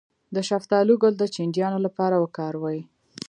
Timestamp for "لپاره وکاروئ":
1.85-2.79